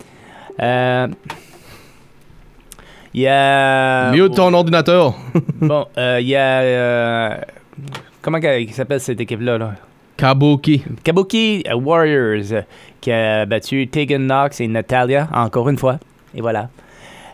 Euh, 0.61 1.07
Il 3.13 3.21
y 3.21 3.27
a. 3.27 4.11
Mieux 4.11 4.29
de 4.29 4.33
ton 4.35 4.53
ordinateur. 4.53 5.15
Bon, 5.61 5.85
euh, 5.97 6.17
il 6.21 6.27
y 6.27 6.35
a. 6.35 6.59
euh, 6.61 7.37
Comment 8.21 8.39
s'appelle 8.71 8.99
cette 8.99 9.21
équipe-là? 9.21 9.57
Là? 9.57 9.73
Kabuki. 10.17 10.83
Kabuki 11.03 11.63
Warriors 11.73 12.51
euh, 12.51 12.61
qui 13.01 13.11
a 13.11 13.45
battu 13.45 13.87
Tegan 13.87 14.19
Knox 14.19 14.59
et 14.61 14.67
Natalia 14.67 15.27
encore 15.33 15.69
une 15.69 15.77
fois. 15.77 15.97
Et 16.33 16.41
voilà. 16.41 16.69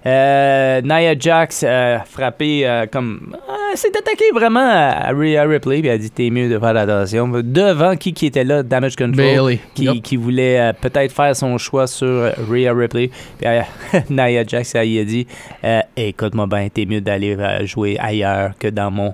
Euh, 0.05 0.81
Nia 0.81 1.13
Jax 1.17 1.63
a 1.63 1.99
frappé 2.05 2.67
euh, 2.67 2.85
comme. 2.91 3.35
euh, 3.47 3.75
s'est 3.75 3.95
attaqué 3.95 4.23
vraiment 4.33 4.67
à, 4.67 5.11
Rhea 5.11 5.43
Ripley. 5.43 5.81
Puis 5.81 5.89
a 5.89 5.97
dit 5.97 6.09
T'es 6.09 6.29
mieux 6.29 6.49
de 6.49 6.57
faire 6.57 6.75
attention. 6.75 7.27
Devant 7.27 7.95
qui 7.95 8.13
qui 8.13 8.25
était 8.25 8.43
là 8.43 8.63
Damage 8.63 8.95
Control. 8.95 9.15
Bailey. 9.15 9.59
Qui, 9.75 10.01
qui 10.01 10.15
voulait 10.15 10.59
euh, 10.59 10.73
peut-être 10.73 11.11
faire 11.13 11.35
son 11.35 11.57
choix 11.57 11.85
sur 11.87 12.07
euh, 12.07 12.31
Rhea 12.49 12.73
Ripley. 12.73 13.11
Puis 13.37 13.47
euh, 13.47 13.61
Nia 14.09 14.43
Jax, 14.45 14.73
elle 14.75 14.97
a 14.99 15.03
dit 15.03 15.27
euh, 15.63 15.81
Écoute-moi 15.95 16.47
bien, 16.47 16.67
t'es 16.73 16.85
mieux 16.85 17.01
d'aller 17.01 17.35
euh, 17.37 17.65
jouer 17.67 17.97
ailleurs 17.99 18.53
que 18.57 18.67
dans 18.69 18.89
mon, 18.89 19.13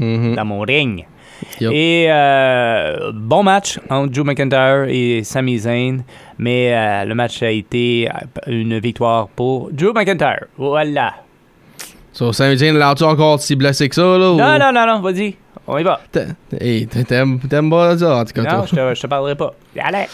Mhm. 0.00 0.36
dans 0.36 0.44
mon 0.44 0.60
ring. 0.60 1.04
Et 1.60 2.06
euh, 2.08 3.10
bon 3.14 3.42
match 3.42 3.78
entre 3.90 4.12
Drew 4.12 4.24
McIntyre 4.24 4.86
et 4.88 5.22
Sami 5.24 5.58
Zayn, 5.58 5.98
mais 6.38 6.72
euh, 6.74 7.04
le 7.04 7.14
match 7.14 7.42
a 7.42 7.50
été 7.50 8.08
une 8.46 8.78
victoire 8.78 9.28
pour 9.28 9.70
Drew 9.72 9.92
McIntyre. 9.92 10.46
Voilà. 10.56 11.14
So, 12.12 12.32
Saint-Jean, 12.32 12.74
l'as-tu 12.74 13.04
encore 13.04 13.40
si 13.40 13.54
blessé 13.54 13.88
que 13.88 13.94
ça, 13.94 14.02
là? 14.02 14.32
ou- 14.32 14.36
Non, 14.36 14.58
non, 14.58 14.72
non, 14.72 14.86
non, 14.86 15.00
vas-y, 15.00 15.36
on 15.66 15.78
y 15.78 15.82
va. 15.84 16.00
Hey, 16.60 16.86
t'aimes 16.86 17.70
pas 17.70 17.96
ça, 17.98 18.16
en 18.16 18.24
tout 18.24 18.32
cas, 18.32 18.42
Non, 18.42 18.64
je 18.66 19.00
te, 19.00 19.06
parlerai 19.06 19.36
pas. 19.36 19.54
Allez. 19.78 20.06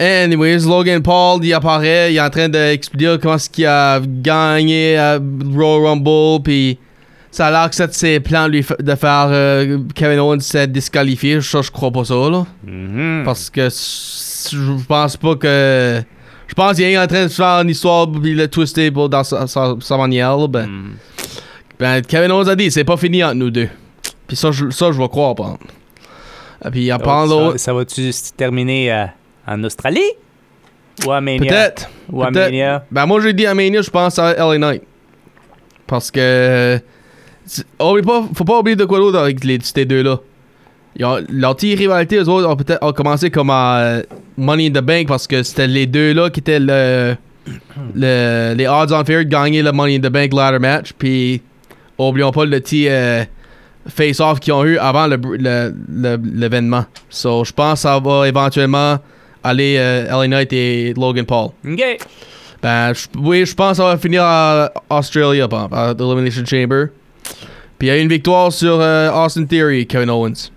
Anyways, 0.00 0.66
Logan 0.66 1.02
Paul, 1.02 1.44
il 1.44 1.52
apparaît, 1.52 2.12
il 2.12 2.16
est 2.16 2.20
en 2.20 2.30
train 2.30 2.48
d'expliquer 2.48 3.16
comment 3.20 3.34
est-ce 3.34 3.48
qu'il 3.50 3.66
a 3.66 4.00
gagné 4.00 4.96
à 4.96 5.18
Royal 5.54 5.84
Rumble, 5.86 6.42
puis 6.42 6.78
ça 7.32 7.46
a 7.48 7.50
l'air 7.50 7.68
que 7.70 7.74
c'est 7.74 7.92
ses 7.92 8.20
plans 8.20 8.46
lui 8.46 8.64
de 8.78 8.94
faire 8.94 9.26
euh, 9.30 9.78
Kevin 9.94 10.20
Owens 10.20 10.40
se 10.40 10.66
disqualifier. 10.66 11.40
Ça, 11.40 11.62
je 11.62 11.70
crois 11.72 11.90
pas 11.90 12.04
ça, 12.04 12.14
là. 12.14 12.44
Mhm. 12.64 13.22
Parce 13.24 13.50
que 13.50 13.68
je 13.68 14.84
pense 14.86 15.16
pas 15.16 15.34
que. 15.34 16.02
Je 16.46 16.54
pense 16.54 16.76
qu'il 16.76 16.84
est 16.84 16.98
en 16.98 17.06
train 17.06 17.22
de 17.24 17.28
faire 17.28 17.60
une 17.62 17.70
histoire 17.70 18.06
puis 18.12 18.34
le 18.34 18.46
twister 18.46 18.90
pour- 18.90 19.08
dans 19.08 19.24
sa, 19.24 19.46
sa- 19.46 19.74
sa 19.80 19.96
manière. 19.96 20.36
là, 20.36 20.46
ben, 20.46 20.66
Mm. 20.66 20.90
ben, 21.80 22.02
Kevin 22.02 22.30
Owens 22.32 22.48
a 22.48 22.54
dit 22.54 22.70
c'est 22.70 22.84
pas 22.84 22.96
fini 22.98 23.24
entre 23.24 23.34
nous 23.36 23.50
deux. 23.50 23.68
Puis 24.28 24.36
ça, 24.36 24.50
je, 24.52 24.68
ça, 24.70 24.92
je 24.92 24.98
vais 24.98 25.08
croire, 25.08 25.34
par 25.34 25.46
exemple. 25.46 25.66
Et 26.66 26.70
puis, 26.70 26.88
l'autre, 26.88 27.52
ça, 27.52 27.58
ça 27.58 27.72
va-tu 27.74 28.12
se 28.12 28.32
terminer 28.34 28.92
euh, 28.92 29.04
en 29.48 29.64
Australie? 29.64 30.00
Ou 31.06 31.10
à 31.12 31.20
Mania? 31.22 31.38
peut-être. 31.50 31.88
Ou 32.12 32.22
à. 32.22 32.30
Mania? 32.30 32.84
Ben, 32.90 33.06
moi, 33.06 33.20
j'ai 33.22 33.32
dit 33.32 33.46
à 33.46 33.54
Mania, 33.54 33.80
je 33.80 33.90
pense 33.90 34.18
à 34.18 34.34
LA 34.34 34.58
Knight. 34.58 34.82
Parce 35.86 36.10
que. 36.10 36.78
Oublie 37.80 38.02
pas, 38.02 38.24
faut 38.34 38.44
pas 38.44 38.58
oublier 38.58 38.76
de 38.76 38.84
quoi 38.84 38.98
d'autre 38.98 39.18
avec 39.18 39.42
les, 39.44 39.58
ces 39.62 39.84
deux-là. 39.84 40.18
Leur 40.98 41.56
petite 41.56 41.78
rivalité, 41.78 42.16
eux 42.16 42.28
autres, 42.28 42.46
ont 42.48 42.56
peut-être 42.56 42.82
ont 42.84 42.92
commencé 42.92 43.30
comme 43.30 43.50
à 43.50 43.78
euh, 43.78 44.02
Money 44.36 44.66
in 44.66 44.70
the 44.70 44.84
Bank 44.84 45.08
parce 45.08 45.26
que 45.26 45.42
c'était 45.42 45.66
les 45.66 45.86
deux-là 45.86 46.28
qui 46.30 46.40
étaient 46.40 46.60
le, 46.60 47.16
le- 47.94 48.54
les 48.54 48.66
odds 48.68 48.92
on 48.92 49.04
fair 49.04 49.20
de 49.20 49.28
gagner 49.30 49.62
le 49.62 49.72
Money 49.72 49.96
in 49.96 50.00
the 50.00 50.12
Bank 50.12 50.32
ladder 50.34 50.58
match. 50.58 50.92
Puis, 50.98 51.40
oublions 51.96 52.30
pas 52.30 52.44
le 52.44 52.60
petit 52.60 52.88
euh, 52.88 53.24
face-off 53.88 54.38
qu'ils 54.40 54.52
ont 54.52 54.64
eu 54.64 54.76
avant 54.78 55.06
l'événement. 55.08 56.84
so, 57.08 57.42
je 57.44 57.52
pense 57.52 57.74
que 57.74 57.78
ça 57.80 57.98
va 57.98 58.28
éventuellement 58.28 58.98
aller 59.42 59.76
euh, 59.78 60.06
LA 60.10 60.28
Knight 60.28 60.52
et 60.52 60.94
Logan 60.96 61.24
Paul. 61.24 61.50
OK. 61.66 61.82
Ben, 62.62 62.92
oui, 63.18 63.44
je 63.44 63.54
pense 63.54 63.70
que 63.72 63.76
ça 63.78 63.84
va 63.84 63.96
finir 63.98 64.22
à 64.24 64.70
Australia, 64.88 65.48
à 65.50 65.94
l'Elimination 65.98 66.44
Chamber. 66.44 66.86
Puis 67.82 67.88
il 67.88 67.94
y 67.94 67.96
a 67.96 67.98
eu 67.98 68.02
une 68.02 68.08
victoire 68.08 68.52
sur 68.52 68.80
euh, 68.80 69.10
Austin 69.10 69.44
Theory, 69.44 69.88
Kevin 69.88 70.08
Owens. 70.08 70.52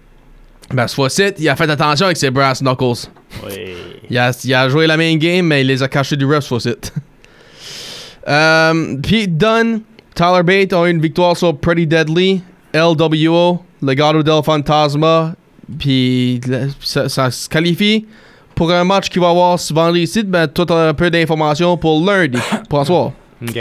Ben, 0.71 0.87
ce 0.87 0.93
fois-ci, 0.93 1.23
il 1.39 1.49
a 1.49 1.55
fait 1.55 1.67
attention 1.67 2.05
avec 2.05 2.17
ses 2.17 2.29
brass 2.29 2.61
knuckles. 2.61 3.09
Oui. 3.43 3.73
Il 4.11 4.17
a, 4.19 4.31
il 4.43 4.53
a 4.53 4.69
joué 4.69 4.85
la 4.85 4.95
main 4.95 5.15
game, 5.15 5.47
mais 5.47 5.61
il 5.61 5.67
les 5.67 5.81
a 5.81 5.87
cachés 5.87 6.17
du 6.17 6.25
ref 6.27 6.43
ce 6.43 6.49
fois-ci. 6.49 6.69
euh, 8.27 8.97
Pete 9.01 9.35
Dunne, 9.35 9.81
Tyler 10.13 10.43
Bate 10.43 10.73
ont 10.73 10.85
eu 10.85 10.91
une 10.91 11.01
victoire 11.01 11.35
sur 11.35 11.57
Pretty 11.57 11.87
Deadly, 11.87 12.43
LWO, 12.75 13.59
Legado 13.81 14.21
del 14.21 14.43
Fantasma. 14.43 15.33
Puis 15.79 16.39
ça, 16.79 17.09
ça 17.09 17.31
se 17.31 17.49
qualifie 17.49 18.05
pour 18.53 18.71
un 18.71 18.83
match 18.83 19.09
qui 19.09 19.17
va 19.17 19.29
avoir 19.29 19.59
ce 19.59 19.73
vendredi 19.73 20.01
ici. 20.01 20.21
Ben, 20.21 20.47
tout 20.47 20.71
un 20.71 20.93
peu 20.93 21.09
d'informations 21.09 21.75
pour 21.75 22.05
lundi, 22.05 22.37
pour 22.69 22.81
ce 22.81 22.85
soir. 22.85 23.13
OK. 23.41 23.57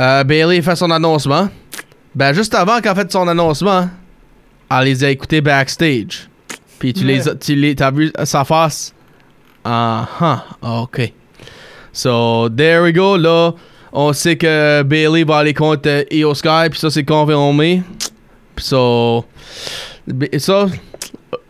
Euh, 0.00 0.24
Bailey 0.24 0.60
fait 0.62 0.74
son 0.74 0.90
annoncement. 0.90 1.48
Ben, 2.14 2.32
juste 2.32 2.54
avant 2.54 2.80
qu'elle 2.80 2.94
fait 2.94 3.10
son 3.10 3.28
annoncement, 3.28 3.88
elle 4.70 4.84
les 4.84 5.04
a 5.04 5.10
écoutés 5.10 5.40
backstage. 5.40 6.28
Puis 6.78 6.92
tu 6.92 7.04
les 7.04 7.28
as, 7.28 7.34
tu 7.34 7.54
les, 7.54 7.74
t'as 7.74 7.90
vu 7.90 8.10
sa 8.24 8.44
face? 8.44 8.94
Ah, 9.64 10.08
ah, 10.62 10.82
ok. 10.82 11.12
So, 11.92 12.48
there 12.48 12.82
we 12.82 12.92
go. 12.92 13.16
Là, 13.16 13.52
on 13.92 14.12
sait 14.12 14.36
que 14.36 14.82
Bailey 14.82 15.24
va 15.24 15.38
aller 15.38 15.54
contre 15.54 15.88
euh, 15.88 16.04
Io 16.10 16.34
Sky, 16.34 16.70
puis 16.70 16.78
ça, 16.78 16.90
c'est 16.90 17.04
confirmé. 17.04 17.82
So, 18.56 19.24
ça, 20.38 20.66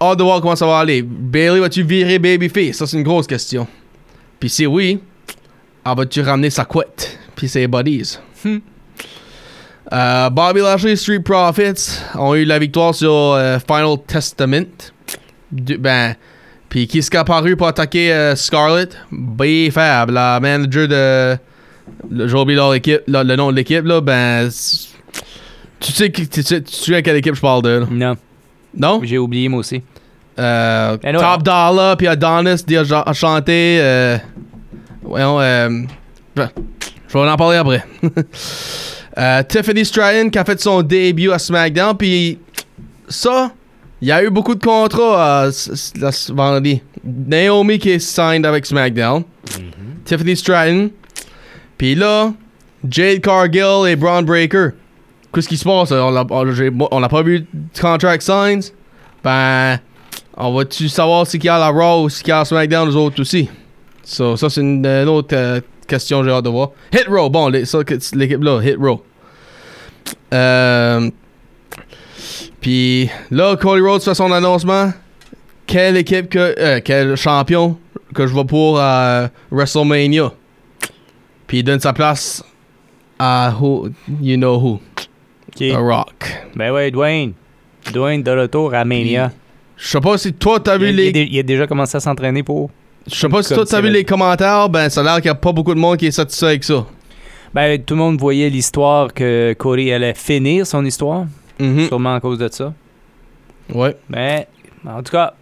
hâte 0.01 0.19
de 0.19 0.23
voir 0.23 0.41
comment 0.41 0.57
ça 0.57 0.67
va 0.67 0.79
aller? 0.79 1.03
Bailey, 1.03 1.61
vas-tu 1.61 1.83
virer 1.83 2.19
Babyface? 2.19 2.77
Ça, 2.77 2.87
c'est 2.87 2.97
une 2.97 3.03
grosse 3.03 3.27
question. 3.27 3.67
Puis 4.39 4.49
si 4.49 4.67
oui, 4.67 5.01
elle 5.85 5.97
va-tu 5.97 6.23
ramener 6.23 6.51
sa 6.51 6.65
couette? 6.65 7.19
Puis 7.37 7.49
ses 7.49 7.67
buddies? 7.67 8.19
Euh, 9.93 10.31
Bobby 10.31 10.61
Lashley 10.61 10.95
Street 10.97 11.21
Profits 11.21 11.99
ont 12.15 12.35
eu 12.35 12.45
la 12.45 12.59
victoire 12.59 12.95
sur 12.95 13.13
euh, 13.13 13.59
Final 13.59 13.97
Testament. 14.07 14.67
Du- 15.51 15.79
ben, 15.79 16.15
puis 16.69 16.87
qui 16.87 16.99
est 16.99 17.15
apparu 17.17 17.57
pour 17.57 17.67
attaquer 17.67 18.13
euh, 18.13 18.37
Scarlett? 18.37 18.97
B-Fab, 19.11 20.11
la 20.11 20.39
manager 20.41 20.87
de. 20.87 21.37
J'ai 22.29 22.35
oublié 22.37 22.57
leur 22.57 22.73
équipe, 22.75 23.01
le, 23.09 23.25
le 23.25 23.35
nom 23.37 23.51
de 23.51 23.57
l'équipe, 23.57 23.85
là. 23.85 24.01
Ben. 24.01 24.49
Tu 25.81 25.93
sais, 25.93 26.11
qui- 26.13 26.29
tu 26.29 26.45
tu 26.45 26.63
sais 26.67 26.95
à 26.95 27.03
quelle 27.03 27.17
équipe 27.17 27.35
je 27.35 27.41
parle 27.41 27.63
de, 27.63 27.69
là? 27.81 27.87
Non, 27.91 28.17
Non? 28.77 29.01
j'ai 29.03 29.19
oublié 29.19 29.49
moi 29.49 29.61
aussi. 29.61 29.83
Euh, 30.39 30.97
non, 31.05 31.19
Top 31.21 31.45
non. 31.47 31.69
Dollar, 31.73 31.97
puis 31.97 32.07
Adonis 32.07 32.63
dit 32.65 32.77
a, 32.77 33.13
chanté. 33.13 33.79
Euh, 33.81 34.19
voyons, 35.03 35.41
euh, 35.41 35.69
je 36.37 36.43
je 37.09 37.19
vais 37.19 37.29
en 37.29 37.37
parler 37.37 37.57
après. 37.57 37.83
Euh, 39.21 39.43
Tiffany 39.43 39.85
Stratton 39.85 40.31
qui 40.31 40.39
a 40.39 40.45
fait 40.47 40.59
son 40.59 40.81
début 40.81 41.31
à 41.31 41.39
SmackDown, 41.39 41.95
puis 41.95 42.39
ça, 43.07 43.53
il 44.01 44.09
y 44.09 44.13
a 44.13 44.25
eu 44.25 44.31
beaucoup 44.31 44.55
de 44.55 44.65
contrats 44.65 45.45
euh, 45.45 45.53
ce 45.53 46.33
vendredi. 46.33 46.81
Naomi 47.05 47.79
qui 47.79 47.91
est 47.91 47.99
signed 47.99 48.47
avec 48.47 48.65
SmackDown, 48.65 49.25
Tiffany 50.07 50.35
Stratton, 50.37 50.91
puis 51.77 51.95
là, 51.95 52.33
Jade 52.89 53.21
Cargill 53.21 53.87
et 53.89 53.97
Braun 53.97 54.23
Breaker. 54.23 54.71
Qu'est-ce 55.35 55.49
qui 55.49 55.59
se 55.59 55.65
passe? 55.65 55.93
On 55.93 56.11
n'a 56.13 56.25
pas 57.09 57.23
vu 57.23 57.41
de 57.41 57.81
contract 57.81 58.23
signs? 58.23 58.73
Ben, 59.23 59.79
on 60.35 60.55
va-tu 60.55 60.89
savoir 60.89 61.27
ce 61.27 61.33
qu'il 61.33 61.45
y 61.45 61.49
a 61.51 61.57
à 61.57 61.59
la 61.59 61.69
Raw 61.69 62.05
ou 62.05 62.09
ce 62.09 62.23
qu'il 62.23 62.31
y 62.31 62.33
a 62.33 62.41
à 62.41 62.45
SmackDown, 62.47 62.89
les 62.89 62.97
autres 62.97 63.21
aussi? 63.21 63.51
So, 64.03 64.37
ça, 64.37 64.49
c'est 64.49 64.63
une, 64.63 64.85
une 64.85 65.09
autre 65.09 65.37
euh, 65.37 65.61
question 65.87 66.21
que 66.21 66.27
j'ai 66.27 66.33
hâte 66.33 66.45
de 66.47 66.49
voir. 66.49 66.71
Hit 66.91 67.07
Row, 67.07 67.29
bon, 67.29 67.49
l'équipe-là, 67.49 68.61
Hit 68.63 68.77
Row. 68.79 69.05
Euh, 70.33 71.11
Puis 72.61 73.09
là, 73.31 73.57
Cody 73.57 73.81
Rhodes 73.83 74.03
fait 74.03 74.15
son 74.15 74.31
annoncement. 74.33 74.93
Quelle 75.67 75.97
équipe 75.97 76.29
que. 76.29 76.55
euh, 76.59 76.81
quel 76.85 77.17
champion 77.17 77.79
que 78.15 78.27
je 78.27 78.35
vais 78.35 78.45
pour 78.45 78.79
euh, 78.81 79.29
WrestleMania? 79.51 80.33
Puis 81.47 81.59
il 81.59 81.63
donne 81.65 81.81
sa 81.81 81.93
place 81.93 82.45
à 83.19 83.55
who, 83.61 83.89
you 84.21 84.37
know 84.37 84.57
who. 84.57 84.81
The 85.57 85.75
Rock. 85.77 86.25
Ben 86.55 86.71
ouais, 86.73 86.91
Dwayne. 86.91 87.33
Dwayne 87.93 88.23
de 88.23 88.31
retour 88.31 88.73
à 88.75 88.85
Mania. 88.85 89.33
Je 89.77 89.89
sais 89.89 90.01
pas 90.01 90.17
si 90.19 90.33
toi 90.33 90.61
t'as 90.61 90.77
Il, 90.77 90.83
vu 90.83 90.89
il 90.91 90.97
les. 90.97 91.13
dé- 91.13 91.29
il 91.31 91.39
a 91.39 91.43
déjà 91.43 91.67
commencé 91.67 91.97
à 91.97 92.01
s'entraîner 92.01 92.43
pour. 92.43 92.71
Je 93.11 93.15
sais 93.15 93.29
pas 93.29 93.43
si 93.43 93.55
toi 93.55 93.65
t'as 93.65 93.81
vu 93.81 93.89
le- 93.89 93.95
les 93.95 94.05
commentaires, 94.05 94.69
ben 94.69 94.89
ça 94.91 95.01
a 95.01 95.05
l'air 95.05 95.17
qu'il 95.17 95.27
y 95.27 95.29
a 95.31 95.35
pas 95.35 95.53
beaucoup 95.53 95.75
de 95.75 95.81
monde 95.81 95.97
qui 95.97 96.07
est 96.07 96.11
satisfait 96.11 96.47
avec 96.47 96.65
ça. 96.65 96.87
Ben, 97.55 97.83
tout 97.83 97.95
le 97.95 97.99
monde 97.99 98.19
voyait 98.21 98.49
l'histoire 98.49 99.13
que 99.13 99.55
Cody 99.59 99.91
allait 99.93 100.15
finir 100.15 100.67
son 100.67 100.85
histoire, 100.85 101.27
Mhm. 101.59 101.89
sûrement 101.89 102.15
à 102.15 102.21
cause 102.21 102.39
de 102.39 102.49
ça. 102.49 102.73
Ouais, 103.75 103.97
Mais, 104.09 104.47
en 104.87 105.03
tout 105.03 105.13
cas, 105.13 105.35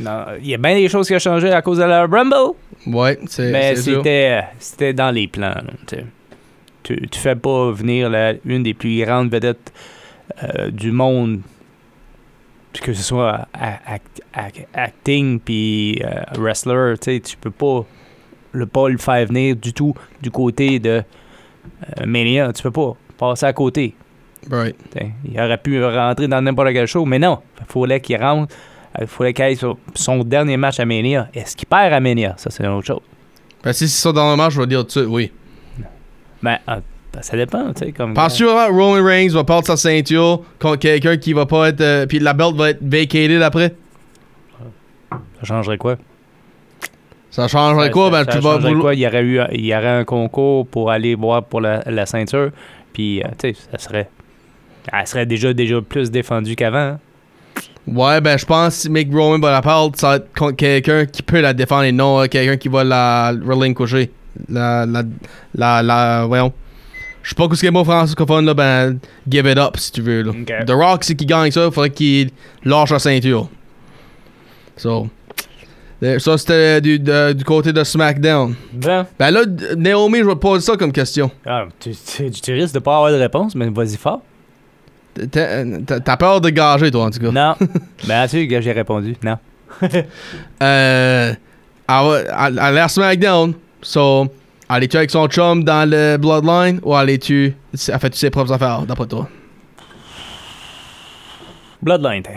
il 0.00 0.46
y 0.48 0.54
a 0.54 0.58
bien 0.58 0.74
des 0.74 0.88
choses 0.88 1.06
qui 1.06 1.14
ont 1.14 1.18
changé 1.20 1.50
à 1.52 1.62
cause 1.62 1.78
de 1.78 1.84
la 1.84 2.06
Rumble. 2.06 2.54
ouais, 2.86 3.18
c'est 3.28 3.50
Mais 3.52 3.76
c'était, 3.76 4.92
dans 4.94 5.10
les 5.14 5.28
plans. 5.28 5.54
là, 5.54 5.62
tu 6.82 7.08
tu, 7.10 7.18
fais 7.18 7.34
pas 7.36 7.70
venir 7.70 8.10
la- 8.10 8.34
une 8.44 8.62
des 8.62 8.74
plus 8.74 9.02
grandes 9.04 9.30
vedettes 9.30 9.72
euh, 10.42 10.70
du 10.70 10.90
monde, 10.92 11.40
que 12.74 12.92
ce 12.92 13.02
soit 13.02 13.48
a- 13.54 13.94
act- 13.94 14.20
act- 14.34 14.66
acting 14.74 15.40
puis 15.40 16.02
euh, 16.04 16.20
wrestler, 16.36 16.94
tu 17.00 17.36
peux 17.40 17.50
pas 17.50 17.86
le, 18.52 18.66
pas 18.66 18.88
le 18.90 18.98
faire 18.98 19.26
venir 19.26 19.56
du 19.56 19.72
tout 19.72 19.94
du 20.20 20.30
côté 20.30 20.78
de 20.78 21.02
Mania. 22.06 22.52
Tu 22.52 22.62
peux 22.62 22.70
pas 22.70 22.92
passer 23.18 23.46
à 23.46 23.52
côté. 23.52 23.94
Right. 24.50 24.76
Il 25.24 25.40
aurait 25.40 25.58
pu 25.58 25.82
rentrer 25.84 26.28
dans 26.28 26.42
n'importe 26.42 26.72
quel 26.72 26.86
show, 26.86 27.04
mais 27.04 27.18
non. 27.18 27.38
Il 27.60 27.66
fallait 27.66 28.00
qu'il 28.00 28.16
rentre. 28.20 28.54
Il 29.00 29.06
fallait 29.06 29.32
qu'il 29.32 29.44
aille 29.44 29.56
sur 29.56 29.76
son 29.94 30.22
dernier 30.22 30.56
match 30.56 30.78
à 30.80 30.84
Mania. 30.84 31.28
Est-ce 31.34 31.56
qu'il 31.56 31.66
perd 31.66 31.92
à 31.92 32.00
Mania? 32.00 32.34
Ça, 32.36 32.50
c'est 32.50 32.62
une 32.62 32.70
autre 32.70 32.86
chose. 32.86 33.00
Ben 33.62 33.72
si 33.72 33.88
c'est 33.88 34.02
ça 34.02 34.12
dans 34.12 34.30
le 34.30 34.36
match, 34.36 34.52
je 34.52 34.60
vais 34.60 34.66
dire 34.66 34.80
tout 34.80 34.86
de 34.86 34.90
suite, 34.90 35.06
oui. 35.08 35.32
Ben, 36.42 36.58
ah, 36.66 36.80
ben, 37.12 37.22
ça 37.22 37.36
dépend, 37.36 37.72
tu 37.72 37.86
sais. 37.86 37.92
Comme 37.92 38.12
Penses-tu 38.12 38.44
vraiment 38.44 38.66
que 38.68 38.72
Roman 38.72 39.02
Reigns 39.04 39.30
va 39.30 39.42
perdre 39.44 39.66
sa 39.66 39.76
ceinture 39.78 40.42
contre 40.60 40.80
quelqu'un 40.80 41.16
qui 41.16 41.32
va 41.32 41.46
pas 41.46 41.70
être. 41.70 41.80
euh, 41.80 42.06
puis 42.06 42.18
la 42.18 42.34
belt 42.34 42.54
va 42.54 42.70
être 42.70 42.82
vacated 42.82 43.40
après? 43.42 43.74
Ça 45.10 45.44
changerait 45.44 45.78
quoi? 45.78 45.96
Ça 47.34 47.48
changerait 47.48 47.86
Ça- 47.86 47.90
quoi? 47.92 48.10
Ben 48.10 48.24
ça 48.24 48.32
tu 48.32 48.38
vas. 48.38 48.54
changerait 48.54 48.74
quoi? 48.74 48.94
Il 48.94 49.00
y 49.00 49.06
aurait 49.08 49.22
eu 49.24 49.40
il 49.52 49.66
y 49.66 49.74
aurait 49.74 49.88
un 49.88 50.04
concours 50.04 50.66
pour 50.68 50.90
aller 50.90 51.14
voir 51.16 51.42
pour 51.44 51.60
la, 51.60 51.82
la 51.86 52.06
ceinture. 52.06 52.50
Puis, 52.92 53.20
euh, 53.22 53.26
tu 53.38 53.52
sais, 53.52 53.60
ça 53.72 53.78
serait. 53.78 54.08
Elle 54.92 55.06
serait 55.06 55.26
déjà, 55.26 55.52
déjà 55.52 55.80
plus 55.80 56.10
défendue 56.12 56.54
qu'avant. 56.54 56.78
hein. 56.78 56.98
Ouais, 57.88 58.20
ben 58.20 58.38
je 58.38 58.46
pense 58.46 58.76
que 58.76 58.80
si 58.82 58.90
Mick 58.90 59.12
Roman 59.12 59.38
va 59.40 59.50
la 59.50 59.62
perdre, 59.62 59.92
ça 59.96 60.08
va 60.10 60.16
être 60.16 60.32
contre 60.38 60.56
quelqu'un 60.56 61.04
qui 61.06 61.22
peut 61.22 61.40
la 61.40 61.52
défendre 61.52 61.82
et 61.84 61.92
non 61.92 62.20
euh, 62.22 62.26
quelqu'un 62.26 62.56
qui 62.56 62.68
va 62.68 62.84
la 62.84 63.30
relinquisher. 63.44 64.10
La. 64.48 64.86
La. 64.86 65.02
La. 65.54 65.82
la 65.82 66.24
voyons. 66.26 66.52
Je 67.22 67.30
sais 67.30 67.34
pas 67.34 67.44
ce 67.52 67.58
qu'il 67.60 67.64
y 67.64 67.68
a 67.68 67.72
mot 67.72 67.84
francophone 67.84 68.44
là, 68.44 68.54
ben 68.54 68.98
give 69.28 69.46
it 69.50 69.58
up 69.58 69.76
si 69.78 69.90
tu 69.92 70.02
veux. 70.02 70.22
Là. 70.22 70.32
The 70.66 70.70
Rock, 70.70 71.04
c'est 71.04 71.14
qui 71.14 71.26
gagne 71.26 71.50
ça, 71.50 71.64
il 71.66 71.72
faudrait 71.72 71.90
qu'il 71.90 72.30
lâche 72.64 72.90
la 72.90 72.98
ceinture. 72.98 73.48
So. 74.76 75.08
Euh, 76.02 76.18
Ça, 76.18 76.36
c'était 76.38 76.80
du, 76.80 76.98
de- 76.98 77.32
du 77.32 77.44
côté 77.44 77.72
de 77.72 77.82
SmackDown. 77.84 78.54
Ben, 78.72 79.06
Ben 79.18 79.30
là, 79.30 79.44
d- 79.44 79.76
Naomi, 79.76 80.18
je 80.18 80.24
vais 80.24 80.34
te 80.34 80.38
poser 80.38 80.64
ça 80.64 80.76
comme 80.76 80.92
question. 80.92 81.30
ah, 81.46 81.64
tu, 81.80 81.90
tu, 81.94 82.30
tu 82.30 82.52
risques 82.52 82.74
de 82.74 82.80
pas 82.80 82.96
avoir 82.96 83.10
de 83.12 83.16
réponse, 83.18 83.54
mais 83.54 83.68
vas-y 83.68 83.96
fort. 83.96 84.22
T'as 85.30 85.64
t'as- 85.86 86.00
t'as 86.00 86.16
peur 86.16 86.40
de 86.40 86.50
gager, 86.50 86.90
toi, 86.90 87.04
en 87.04 87.10
tout 87.10 87.20
cas. 87.20 87.30
Non. 87.30 87.54
ben, 88.08 88.24
tu 88.24 88.30
sais 88.30 88.48
que 88.48 88.60
j'ai 88.60 88.72
répondu. 88.72 89.16
Non. 89.22 89.36
Euh, 90.62 91.32
elle, 91.32 91.36
va- 91.86 92.18
elle, 92.20 92.52
elle 92.52 92.58
a 92.58 92.72
l'air 92.72 92.90
SmackDown. 92.90 93.54
So, 93.82 94.26
allez-tu 94.68 94.96
avec 94.96 95.10
son 95.10 95.26
chum 95.28 95.62
dans 95.64 95.88
le 95.88 96.16
Bloodline 96.16 96.80
ou 96.82 96.94
allez-tu. 96.94 97.54
Elle 97.88 97.98
fait-tu 98.00 98.18
ses 98.18 98.30
propres 98.30 98.52
affaires, 98.52 98.82
d'après 98.82 99.06
toi? 99.06 99.28
Bloodline, 101.82 102.22
t'es. 102.22 102.30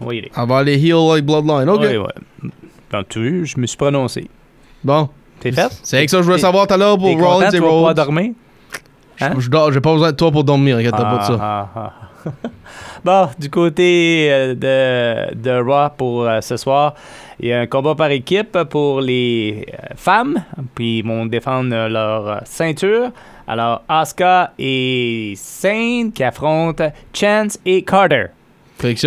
Oui, 0.00 0.18
il 0.18 0.24
est. 0.26 0.32
Elle 0.36 0.48
va 0.48 0.58
aller 0.58 0.76
heal 0.78 0.96
like 1.14 1.24
Bloodline. 1.24 1.68
Ok. 1.68 1.80
Ouais, 1.82 1.96
ouais. 1.98 2.50
Tu 3.02 3.18
veux, 3.40 3.44
je 3.44 3.58
me 3.58 3.66
suis 3.66 3.76
prononcé. 3.76 4.28
Bon. 4.84 5.08
T'es 5.40 5.50
fait? 5.52 5.68
C'est 5.82 5.96
avec 5.98 6.10
ça 6.10 6.18
que 6.18 6.22
je 6.22 6.28
voulais 6.28 6.38
savoir 6.40 6.66
tout 6.66 6.74
à 6.74 6.76
l'heure 6.76 6.96
pour 6.98 7.08
Rollins 7.20 7.50
tu 7.50 7.56
et 7.56 7.60
Rhodes. 7.60 7.96
dormir? 7.96 8.32
Hein? 9.20 9.32
Je 9.38 9.48
dors- 9.48 9.72
J'ai 9.72 9.80
pas 9.80 9.92
besoin 9.92 10.10
de 10.12 10.16
toi 10.16 10.30
pour 10.30 10.44
dormir, 10.44 10.76
regarde 10.76 10.96
pas 10.96 11.18
de 11.18 11.24
ça. 11.24 11.38
Ah, 11.40 11.68
ah, 11.76 11.92
ah. 12.26 12.28
bon, 13.04 13.28
du 13.38 13.50
côté 13.50 14.28
euh, 14.30 14.54
de, 14.54 15.34
de 15.34 15.50
Raw 15.60 15.90
pour 15.96 16.22
euh, 16.24 16.40
ce 16.40 16.56
soir, 16.56 16.94
il 17.38 17.48
y 17.48 17.52
a 17.52 17.60
un 17.60 17.66
combat 17.66 17.94
par 17.94 18.10
équipe 18.10 18.56
pour 18.70 19.00
les 19.02 19.66
euh, 19.72 19.86
femmes, 19.96 20.42
puis 20.74 20.98
ils 21.00 21.06
vont 21.06 21.26
défendre 21.26 21.88
leur 21.88 22.40
ceinture. 22.44 23.10
Alors, 23.46 23.82
Asuka 23.88 24.52
et 24.58 25.34
Sane 25.36 26.10
qui 26.12 26.24
affrontent 26.24 26.90
Chance 27.12 27.58
et 27.66 27.82
Carter. 27.82 28.26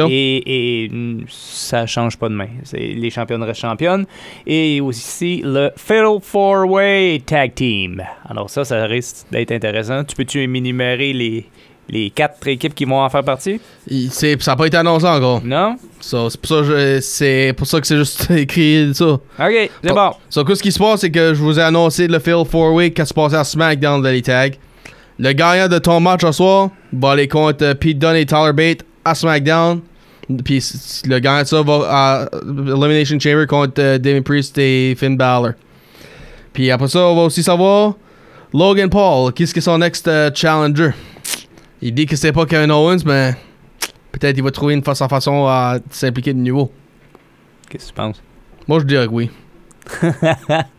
Et, 0.09 0.85
et 0.85 0.91
ça 1.27 1.85
change 1.85 2.17
pas 2.17 2.29
de 2.29 2.33
main. 2.33 2.47
C'est- 2.63 2.77
Les 2.77 3.09
championnes 3.09 3.43
restent 3.43 3.61
championnes. 3.61 4.05
Et 4.45 4.81
aussi 4.81 5.41
le 5.43 5.71
Fatal 5.75 6.17
Four 6.21 6.69
Way 6.69 7.21
Tag 7.25 7.53
Team. 7.55 8.03
Alors 8.29 8.49
ça, 8.49 8.63
ça 8.65 8.85
risque 8.85 9.25
d'être 9.31 9.51
intéressant. 9.51 10.03
Tu 10.03 10.15
peux-tu 10.15 10.47
m'énumérer 10.47 11.13
les, 11.13 11.45
les 11.89 12.09
quatre 12.09 12.45
équipes 12.47 12.75
qui 12.75 12.85
vont 12.85 13.01
en 13.01 13.09
faire 13.09 13.23
partie? 13.23 13.59
C'est- 14.09 14.41
ça 14.41 14.51
n'a 14.51 14.55
pas 14.57 14.67
été 14.67 14.77
annoncé 14.77 15.05
encore. 15.05 15.41
Non? 15.43 15.75
So, 15.99 16.29
c'est 16.29 16.39
pour 16.41 16.49
ça 16.49 16.61
que 16.61 16.99
c'est 17.01 17.53
pour 17.57 17.67
ça 17.67 17.81
que 17.81 17.87
c'est 17.87 17.97
juste 17.97 18.29
écrit 18.35 18.91
ça. 18.93 19.05
OK, 19.05 19.21
c'est 19.39 19.69
Bon. 19.89 19.95
bon. 19.95 20.11
So, 20.29 20.43
qu'est-ce 20.45 20.61
qui 20.63 20.71
se 20.71 20.79
passe, 20.79 21.01
c'est 21.01 21.11
que 21.11 21.33
je 21.33 21.41
vous 21.41 21.59
ai 21.59 21.63
annoncé 21.63 22.07
le 22.07 22.19
Fail 22.19 22.33
4-Way 22.35 22.91
qui 22.91 23.05
se 23.05 23.13
passait 23.13 23.35
à 23.37 23.43
SmackDown 23.43 24.01
de 24.01 24.09
les 24.09 24.21
tags. 24.21 24.49
Le 25.19 25.31
gagnant 25.33 25.67
de 25.67 25.79
ton 25.79 25.99
match 25.99 26.21
ce 26.21 26.31
soir 26.31 26.69
va 26.93 27.11
aller 27.11 27.27
contre 27.27 27.63
euh, 27.65 27.73
Pete 27.73 27.97
Dunne 27.97 28.15
et 28.17 28.25
Tyler 28.27 28.53
Bate 28.53 28.85
à 29.09 29.15
SmackDown. 29.15 29.81
Puis 30.43 30.63
le 31.05 31.19
gagnant 31.19 31.41
de 31.41 31.47
ça 31.47 31.61
va 31.61 31.79
à 31.87 32.29
Elimination 32.43 33.17
Chamber 33.19 33.47
contre 33.47 33.81
euh, 33.81 33.97
Damien 33.97 34.21
Priest 34.21 34.57
et 34.57 34.93
Finn 34.95 35.15
Balor. 35.15 35.53
Puis 36.51 36.69
après 36.69 36.89
ça, 36.89 36.99
on 36.99 37.15
va 37.15 37.21
aussi 37.23 37.43
savoir 37.43 37.95
Logan 38.53 38.89
Paul, 38.89 39.31
qu'est-ce 39.33 39.53
que 39.53 39.61
son 39.61 39.77
next 39.77 40.07
euh, 40.07 40.29
challenger? 40.33 40.91
Il 41.81 41.93
dit 41.93 42.05
que 42.05 42.15
c'est 42.15 42.31
pas 42.31 42.45
Kevin 42.45 42.71
Owens, 42.71 43.03
mais 43.05 43.35
peut-être 44.11 44.37
il 44.37 44.43
va 44.43 44.51
trouver 44.51 44.73
une 44.73 44.83
façon, 44.83 45.07
façon 45.07 45.45
à 45.45 45.77
s'impliquer 45.91 46.33
de 46.33 46.39
nouveau. 46.39 46.71
Qu'est-ce 47.69 47.85
que 47.85 47.89
tu 47.89 47.95
penses? 47.95 48.21
Moi, 48.67 48.79
je 48.79 48.85
dirais 48.85 49.07
que 49.07 49.11
oui. 49.11 49.29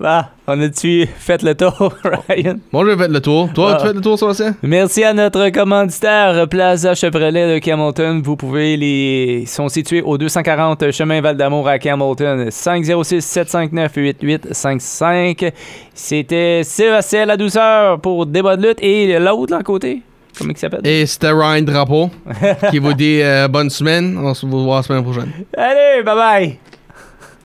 Bon, 0.00 0.20
on 0.46 0.60
a-tu 0.60 1.06
fait 1.18 1.42
le 1.42 1.56
tour, 1.56 1.92
Ryan? 2.28 2.58
Moi, 2.72 2.84
je 2.84 2.90
vais 2.90 2.96
faire 2.96 3.08
le 3.08 3.20
tour. 3.20 3.48
Toi, 3.52 3.72
Ah. 3.74 3.78
tu 3.80 3.86
fais 3.88 3.92
le 3.94 4.00
tour, 4.00 4.16
Sébastien? 4.16 4.54
Merci 4.62 5.02
à 5.02 5.12
notre 5.12 5.48
commanditaire 5.50 6.46
Plaza 6.48 6.94
Chevrolet 6.94 7.54
de 7.54 7.58
Camelton. 7.58 8.20
Vous 8.24 8.36
pouvez 8.36 8.76
les 8.76 9.40
ils 9.42 9.48
sont 9.48 9.68
situés 9.68 10.00
au 10.02 10.16
240 10.16 10.92
chemin 10.92 11.20
Val 11.20 11.36
d'Amour 11.36 11.66
à 11.68 11.80
Camelton. 11.80 12.46
506 12.48 13.20
759 13.22 13.92
8855. 13.96 15.50
C'était 15.94 16.60
Sébastien 16.62 17.26
la 17.26 17.36
douceur 17.36 18.00
pour 18.00 18.24
débat 18.24 18.56
de 18.56 18.68
lutte 18.68 18.78
et 18.82 19.18
l'autre 19.18 19.52
là 19.52 19.58
à 19.58 19.62
côté. 19.64 20.02
Comment 20.38 20.50
il 20.52 20.56
s'appelle? 20.58 20.86
Et 20.86 21.04
c'était 21.06 21.32
Ryan 21.32 21.62
Drapeau 21.62 22.10
qui 22.70 22.78
vous 22.78 22.94
dit 22.94 23.20
euh, 23.20 23.48
bonne 23.48 23.68
semaine. 23.70 24.16
On 24.16 24.32
se 24.32 24.46
voit 24.46 24.76
la 24.76 24.82
semaine 24.84 25.02
prochaine. 25.02 25.32
Allez, 25.56 26.04
bye 26.04 26.14
bye. 26.14 26.58